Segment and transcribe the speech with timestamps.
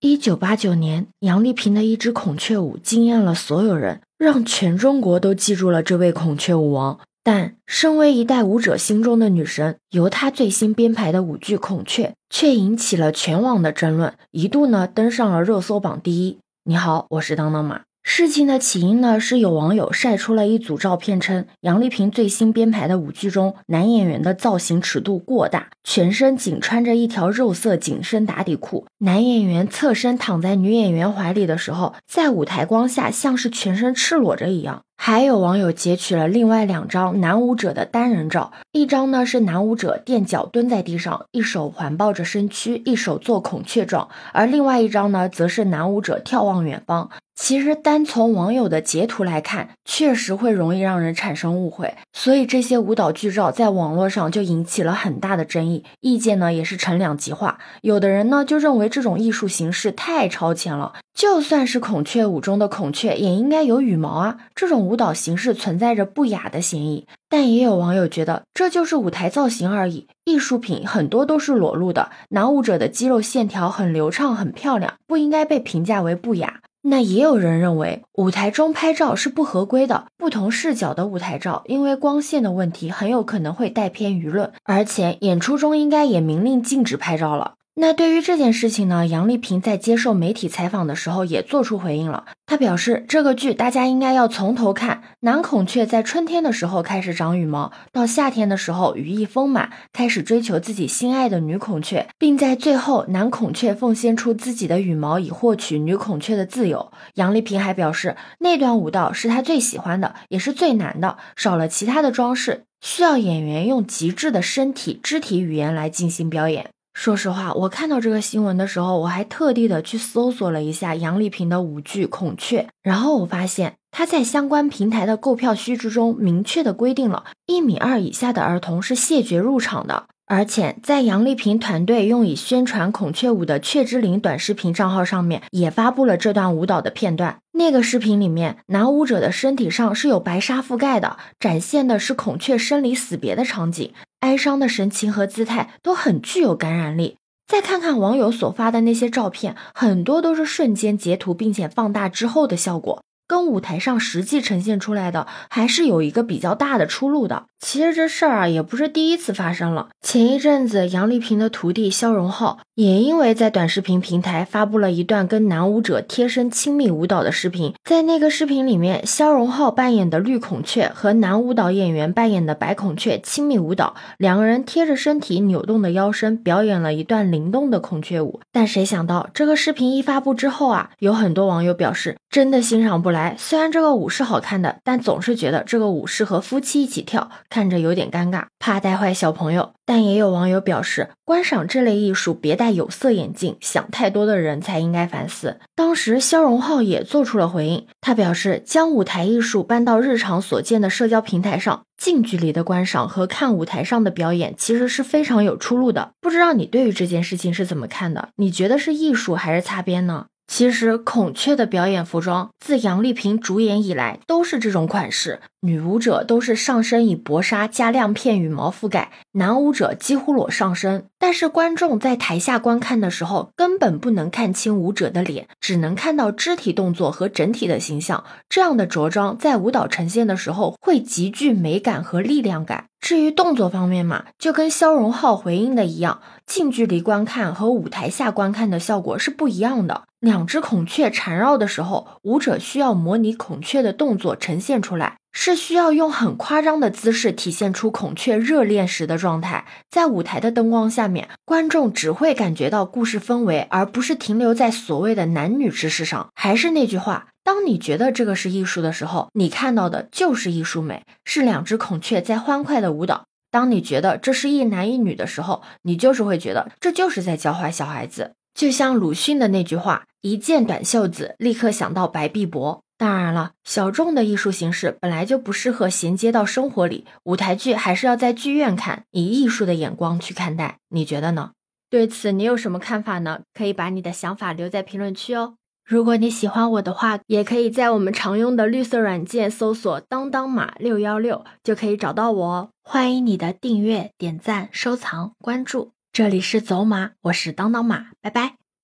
[0.00, 7.00] 一九八九年，杨丽萍的一支孔雀舞惊艳了所有人，让全中国都记住了这位孔雀舞王。
[7.24, 16.38] 但身为一代舞者心中的女神，由她最新编排的舞剧《孔雀》却引起了全网的争论，一度呢登上了热搜榜第一。
[16.62, 17.87] 你好，我是当当马。
[18.10, 28.86] 事情的起因呢，是有网友晒出了一组照片，称杨丽萍最新编排的舞剧中，男演员的造型尺度过大，全身仅穿着一条肉色紧身打底裤。
[29.00, 34.80] 男演员侧身躺在女演员怀里的时候，在舞台光下像是全身赤裸着一样。
[35.00, 47.08] 还有网友截取了另外两张男舞者的单人照，一张呢是男舞者垫脚蹲在地上，一手环抱着身躯，一手做孔雀状，而另外一张呢则是男舞者眺望远方。
[47.36, 57.58] 其实单从网友的截图来看，确实会容易让人产生误会，所以这些舞蹈剧照在网络上就引起了很大的争议，意见呢也是呈两极化。
[57.80, 67.08] 有的人呢就认为这种艺术形式太超前了，就算是孔雀舞中的孔雀，也应该有羽毛啊，这种舞蹈形式存在着不雅的嫌疑。
[67.28, 76.60] 但也有网友觉得这就是舞台造型而已，艺术品很多都是裸露的，男舞者的肌肉线条很流畅很漂亮，不应该被评价为不雅。
[76.82, 80.06] 那也有人认为，舞台中拍照是不合规的。
[80.16, 84.52] 不同视角的舞台照，因为光线的问题，很有可能会带偏舆论。
[84.62, 87.54] 而且演出中应该也明令禁止拍照了。
[87.80, 92.24] 那对于这件事情呢，杨丽萍在接受媒体采访的时候也做出回应了。
[92.44, 95.04] 她表示，这个剧大家应该要从头看。
[95.20, 106.90] 男孔雀在春天的时候开始长羽毛，到夏天的时候羽翼丰满，开始追求自己心爱的女孔雀，并在最后男孔雀奉献出自己的羽毛以获取女孔雀的自由。
[107.14, 116.70] 杨丽萍还表示，那段舞蹈是她最喜欢的，也是最难的，少了其他的装饰，需要演员用极致的身体肢体语言来进行表演。
[116.98, 130.06] 说实话，我看到这个新闻的时候，我还特地的去搜索了一下杨丽萍的舞剧《孔雀》，然后我发现她在相关平台的购票须知中明确的规定了，一米二以下的儿童是谢绝入场的。
[130.26, 137.38] 而且在杨丽萍团队用以宣传孔雀舞的雀之灵短视频账号上面，也发布了这段舞蹈的片段。
[137.52, 147.16] 那个视频里面，男舞者的身体上是有白纱覆盖的，展现的是孔雀生离死别的场景，哀伤的神情和姿态都很具有感染力。
[147.46, 153.02] 再看看网友所发的那些照片，很多都是瞬间截图并且放大之后的效果。
[153.26, 157.46] 跟舞台上实际呈现出来的还是有一个比较大的出入的。
[157.60, 159.88] 其实这事儿啊也不是第一次发生了。
[160.00, 178.40] 前一阵子，杨丽萍的徒弟肖荣浩也因为在短视频平台发布了一段跟男舞者贴身亲密舞蹈的视频，在那个视频里面，肖荣浩扮演的绿孔雀和男舞蹈演员扮演的白孔雀亲密舞蹈，两个人贴着身体扭动的腰身表演了一段灵动的孔雀舞。
[178.52, 183.34] 但谁想到这个视频一发布之后啊，有很多网友表示真的欣赏不来。
[183.36, 189.72] 虽然这个舞是好看的，但总是觉得这个舞适合夫妻一起跳，看着有点尴尬，怕带坏小朋友。
[189.86, 195.58] 但也有网友表示，观赏这类艺术别戴有色眼镜，想太多的人才应该反思。
[195.74, 206.10] 当时肖荣浩也做出了回应，他表示，将舞台艺术搬到日常所见的社交平台上，近距离的观赏和看舞台上的表演其实是非常有出路的。
[206.20, 208.28] 不知道你对于这件事情是怎么看的？
[208.36, 210.26] 你觉得是艺术还是擦边呢？
[210.50, 221.06] 其实孔雀的表演服装自杨丽萍主演以来都是这种款式，女舞者都是上身以薄纱加亮片羽毛覆盖，男舞者几乎裸上身。
[221.18, 228.22] 但是观众在台下观看的时候，根本不能看清舞者的脸，只能看到肢体动作和整体的形象。
[228.48, 232.84] 这样的着装在舞蹈呈现的时候会极具美感和力量感。
[233.00, 240.04] 至于动作方面嘛，就跟肖荣浩回应的一样，近距离观看和舞台下观看的效果是不一样的。
[240.20, 249.66] 两只孔雀缠绕的时候，舞者需要模拟孔雀的动作呈现出来，是需要用很夸张的姿势体现出孔雀热恋时的状态。
[249.90, 256.28] 在舞台的灯光下面，观众只会感觉到故事氛围，而不是停留在所谓的男女之事上。
[256.34, 257.28] 还是那句话。
[257.44, 263.24] 当你觉得这个是艺术的时候，你看到的就是艺术美，是两只孔雀在欢快的舞蹈。
[263.50, 268.32] 当你觉得这是一男一女的时候，你就是会觉得这就是在教坏小孩子。
[268.52, 280.78] 就像鲁迅的那句话：“一见短袖子，立刻想到白碧柏。”当然了，小众的艺术形式本来就不适合衔接到生活里，舞台剧还是要在剧院看，以艺术的眼光去看待。
[280.88, 281.52] 你觉得呢？
[281.88, 283.42] 对此你有什么看法呢？
[283.54, 285.54] 可以把你的想法留在评论区哦。
[285.84, 292.70] 如果你喜欢我的话，也可以在我们常用的绿色软件搜索“当当马六幺六”，就可以找到我哦。
[292.82, 295.92] 欢迎你的订阅、点赞、收藏、关注。
[296.12, 298.67] 这里是走马，我是当当马，拜拜。